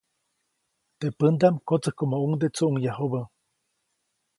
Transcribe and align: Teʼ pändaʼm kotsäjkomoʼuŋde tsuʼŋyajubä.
Teʼ 0.99 1.15
pändaʼm 1.17 1.55
kotsäjkomoʼuŋde 1.67 2.47
tsuʼŋyajubä. 2.55 3.21